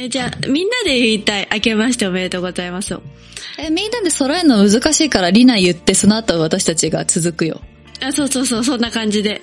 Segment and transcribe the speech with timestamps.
[0.00, 1.48] え、じゃあ、みんなで言いたい。
[1.52, 3.02] 明けましておめでとうございますを。
[3.58, 7.60] え、みんなで揃えるの難しいから、リナ言って、その後私たちが続くよ。
[8.00, 9.42] あ、そうそうそう、そんな感じで。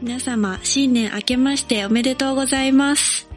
[0.00, 3.28] 皆様、新年明けましておめでとうございます。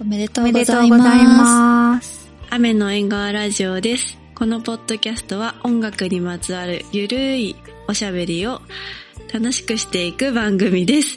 [0.00, 1.38] おめでとうございとうございます。
[1.38, 2.28] ます。
[2.50, 4.18] 雨の縁側ラジオです。
[4.34, 7.54] このポッドキャストは音楽にまつわるゆるい
[7.88, 8.60] おしゃべりを
[9.32, 11.16] 楽しくしていく番組です。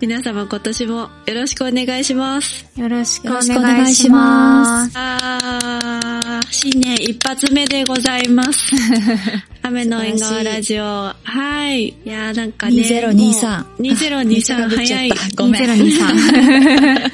[0.00, 2.66] 皆様今年もよろしくお願いします。
[2.80, 4.92] よろしくお願いしまます。
[4.96, 8.74] あー、新年一発目でございます。
[9.62, 10.84] 雨の縁側ラジオ。
[10.84, 11.88] はい。
[11.88, 12.82] いやーなんかね。
[12.82, 15.12] 2023もう2023早い。
[15.36, 15.62] ごめん。
[15.62, 17.10] 2023。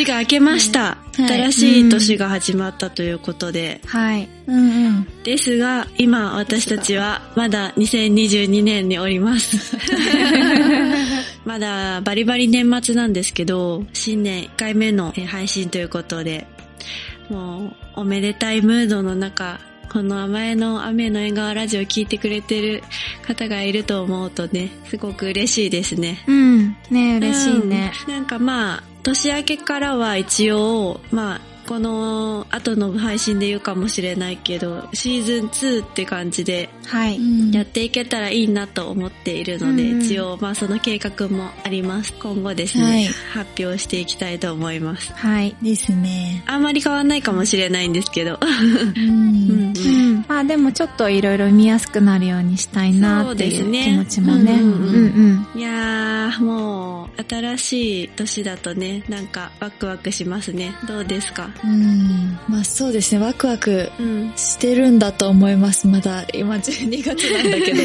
[0.00, 0.80] 年が明けました。
[0.80, 3.82] はい新しい年が始まったということで。
[3.84, 4.26] はい。
[4.46, 5.22] うんうん。
[5.22, 9.76] ですが、今私たちはまだ2022年におります。
[11.44, 16.46] まだバリバリ年末なんですけど、新年1回目のえー配信ということで、
[17.28, 19.60] もうおめでたいムードの中、
[19.92, 22.82] この前の雨の縁側ラジオ聞いてくれてる
[23.26, 26.24] 方がいると思うとね、すごく嬉しいですね。
[26.26, 26.76] うん。
[26.90, 27.92] ね嬉しいね。
[28.06, 37.16] うんなんかまあ、年明けからは一応、まあ、この後の配信で言うかもしれないけど、シーズン2って感じではい。
[37.16, 42.12] うんやっていけたらいいなと思っているので、うん一応まあその計画もあります。
[42.14, 45.12] 今後ですね、はい発表していきたいと思います。
[45.12, 45.56] はい。
[45.62, 46.42] ですね。
[46.46, 48.38] あんまり変わんないかもしれないんですけど。
[48.40, 49.00] うん。
[49.00, 49.80] うんう
[50.18, 50.24] ん。
[50.26, 54.54] まあでもちょっといろいろ見やすくなるようにしたいなっていう気持ちもね。
[54.54, 60.74] うんうんうんうんいやー、もう、新しい年だとね、なんかワクワクしますね。
[60.86, 61.50] どうですか？
[61.64, 62.38] うん。
[62.48, 64.32] まあそうですね、ワクワクうん。
[64.36, 65.86] してるんだと思います。
[65.86, 67.82] まだ、今12月なんだけど。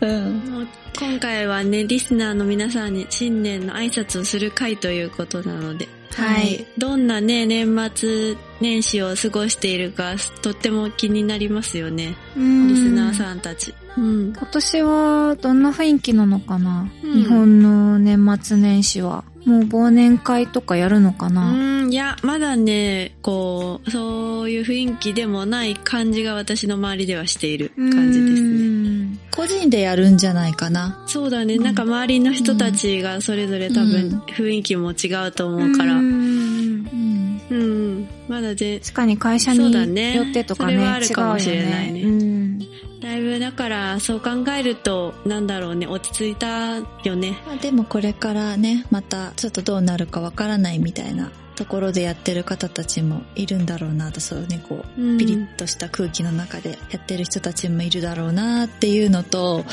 [0.06, 0.34] うん。
[0.50, 6.66] もう今回はね、リスナーの皆さんに新年の挨拶をする回ということなので、はい。
[6.78, 12.16] どんなね、年末年始を過ごしているか、とっても気になりますよね。
[12.36, 13.74] うんリスナーさんたち。
[13.96, 14.32] うん。
[14.36, 19.24] 今年はどんな雰囲気なのかな、うん日本の年末年始は。
[19.44, 29.08] もう忘年会とかやるのかな、うん、いや、まだね、こう、そういう雰囲気でもない感じが私の周りではしている感じですね。
[29.10, 29.18] ね。
[29.30, 31.04] 個人でやるんじゃないかな。
[31.06, 35.96] そうだね、なんか周りの人たちがそれぞれ多うん分雰囲気も違うと思うから。
[35.96, 38.08] ううん、んうん。
[38.26, 42.66] まだぜ、確かに会社によってとかね、それはあるかもしれないね違うよね。
[43.02, 47.36] だいぶだからそう考えると、なんだろうね、落ち着いたよね。
[47.46, 59.64] まあでもこれからね、またちょっとどうなるかわからないみたいなところでやってる方たちもいるんだろうなと、そうね、こう、うんピリッとした空気の中でやってる人たちもいるだろうなっていうのと、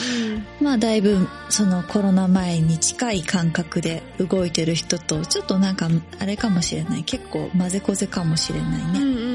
[0.61, 5.89] まあだいぶそのコロナ前に近い感覚で動いてる人と、ちょっとなんか
[6.19, 7.03] あれかもしれない。
[7.03, 8.99] 結構混ぜこぜかもしれないね。
[8.99, 9.28] うんうんうん、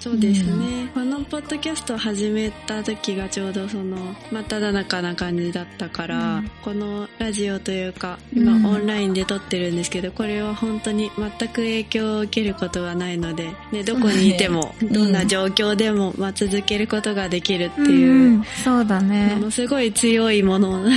[0.00, 3.96] そうですね、このポッドキャストを始めた時がちょうどその
[4.30, 6.50] 真っ只中な感じだったから、うん。
[6.62, 8.66] このラジオというか今うん。
[8.66, 18.44] オンラインで撮ってるんですけど、これは本当に全く影響を受けることがないので、ね、どこにいても、どんな状況でも、まあ、続けることができるってうんいう、うん。
[18.64, 19.34] そうだね。
[19.34, 19.46] も。
[19.46, 20.90] のすごい強いものっ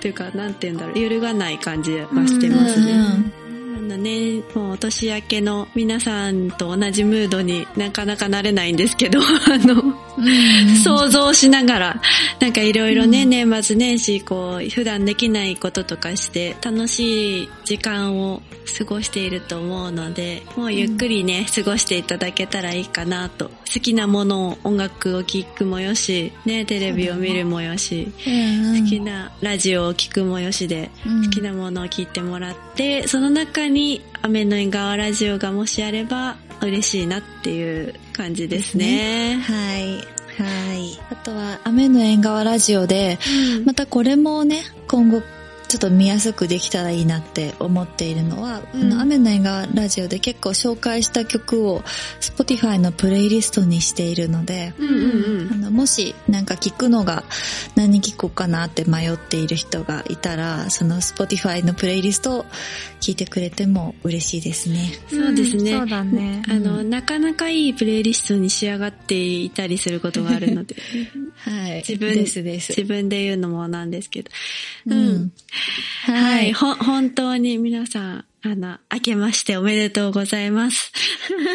[0.00, 0.98] ていうかなんて言うんだろう。
[0.98, 2.92] 揺るがない感じがしてますね。
[2.92, 3.41] うんあ
[3.92, 9.24] のね、もう年明けの皆さんと同じムードになかなかなれないんですけど、 あ
[9.58, 9.94] の、
[10.82, 12.00] 想像しながら、
[12.42, 18.42] なんかいろいろね、うん年末年始、こう、普段できないこととかして、楽しい時間を
[18.76, 23.48] 過ごしていると思うので、もうゆっくりね、過ごしていただけたらいいかなと。
[23.72, 39.40] 好きなものを、音楽を聴くもよし、ね、テレビを見るもよし、好きなラジオを聴くもよしで、好好きなものを聞いてもらって、その中に雨の縁側ラジオがもしあれば嬉しいなっていう感じですね。
[39.46, 40.21] はい。
[40.38, 40.98] はい。
[41.10, 43.18] あとは、雨の縁側ラジオで、
[43.64, 45.22] またこれもね、今後、
[45.72, 51.80] ちょっと見やすくできたらいいなって思っているのは、うんあの、雨の縁側ラジオで結構紹介した曲を
[52.20, 57.24] Spotify のプレイリストにしているので、うんうんあの、もしなんか聞くのが
[57.74, 62.44] 何聞こうかなって迷っている人がいたら、その Spotify のプレイリストを
[63.00, 64.90] 聞いてくれても嬉しいですね。
[65.08, 66.42] そうですねんそうだね。
[66.50, 70.76] あの、なかなかいいプレイリストに仕上がっていたりすることがあるので、
[71.44, 71.76] はい。
[71.88, 72.74] 自分ですです。
[72.76, 74.30] 自分で言うのもなんですけど。
[74.88, 75.32] ううん
[76.10, 76.14] ん。
[76.14, 76.52] は、はいい。
[76.52, 80.92] ほ、本当に皆さん、あの、明けましておめでとうございます。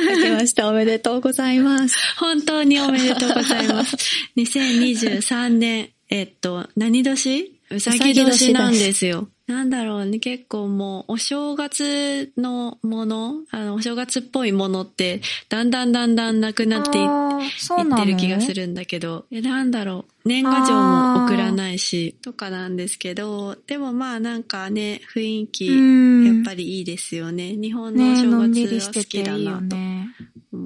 [0.10, 1.98] 明けましておめでとうございます。
[2.18, 3.98] 本当におめでとうございます。
[4.38, 9.28] 2023年、えっと、何年うさぎ年なんですよ。
[9.48, 27.56] なんだろうね、結構もう、お正月のもの、あの、お正月っぽいものって、だんだんだんだんなくなっていってる気がするんだけど、え、なんだろう、年賀状も送らないし、とかなんですけど、でもまあなんかね、雰囲気、やっぱりいいですよね。
[27.56, 29.78] 日本のお正月は好きだなと。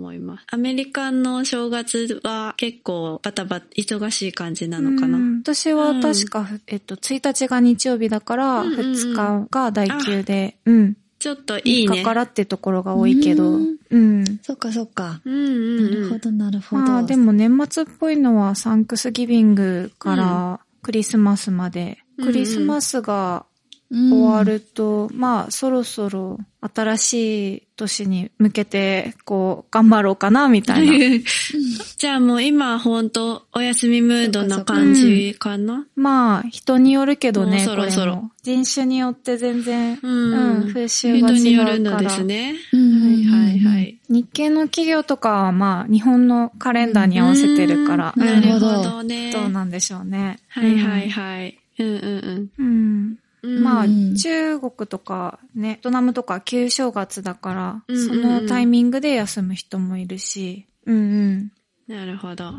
[0.02, 0.46] 思います。
[0.50, 5.20] アメリカの正月は結構バタバタ忙しい感じなのかな？
[5.42, 11.98] 私は確か、うん、えっと、1日が日曜日だから、2日が第9で、うん、うん、ちょっといいね。
[11.98, 13.60] 日からってところが多いけど、
[13.92, 14.26] うん。
[14.42, 15.22] そっかそっか。
[15.24, 16.82] うんうん、なるほどなるほど。
[16.82, 22.00] まあでも年末っぽいのはサンクスギビングからクリスマスまで。
[22.22, 23.46] クリスマスが
[23.92, 30.94] 終わると、うん、まあそろそろ新しい年に向けて、こう、頑張ろうかな、みたいな。
[31.98, 38.32] じゃあもう今本当お休みムードな感じかな、うん、まあ、人によるけどね、そろそろ。
[38.44, 41.36] 人種によって全然、うん、うん、風習が違うから。
[41.36, 42.56] 人によるのですね。
[42.72, 44.00] はいはいはい。
[44.08, 48.14] 日系の企業とかはまあ、日本のカレンダーに合わせてるから。
[48.16, 49.32] なるほどね。
[49.34, 50.38] どうなんでしょうね。
[50.50, 51.58] はいはいはい。
[51.80, 52.66] うんうんうん。
[52.66, 61.52] うんまあ、中国とかね、ベトナムとか旧正月だから、うんうんうん、そのタイミングで休む人もいるし、うんうん。
[61.88, 62.54] なるほど。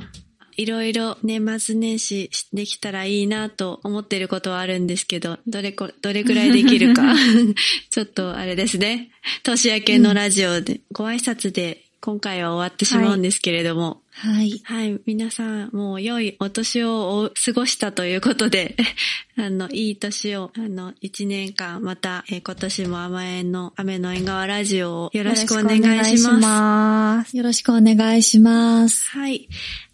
[0.56, 7.14] いろいろ年末年始できたらいいなと思ってることはあるんですけど、どれこ、どれくらいできるか。
[7.90, 9.10] ちょっとあれですね。
[9.44, 14.01] 年明けのラジオで、ご挨拶で今回は終わってしまうんですけれども。
[14.14, 14.60] はい。
[14.64, 15.00] はい。
[15.06, 18.76] 皆さん、もう良いお年を過ごしたということで、
[19.36, 27.36] あの、いい年を、あの、一年間、また、えー、今年も甘えんの、雨の縁側ラジオをよろしくお願いします。
[27.36, 29.08] よろしくお願いします。
[29.10, 29.48] はい。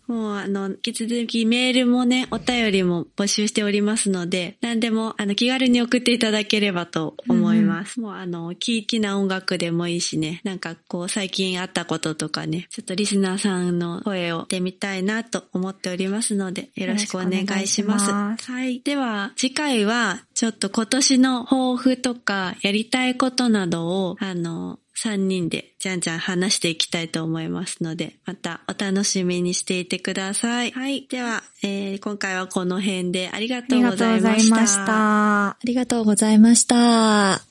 [0.09, 7.99] もうあの、引き続きメールもね、お便りも募集しておりますので、何でもあの、気軽に送っていただければと思います。
[7.99, 18.11] うん、もうあの、キーキな音楽でもいいしね、なんかこう、最近あったこととかね、ちょっとリスナーさんの声をってみたいなと思っておりますので、よろしくお願いします。
[18.11, 18.81] ますはい。
[18.81, 30.73] では、次回は、ちょっと今年の抱負とか、やりたいことなどを、あの、3人でじゃんじゃん話していきたいと思いますので、またお楽しみにしていてください。
[30.73, 31.07] はい。
[31.09, 35.51] では、えー、今回はこの辺でありがとうございました。
[35.53, 36.75] ありがとうございました。
[36.77, 37.48] ありがとうございました。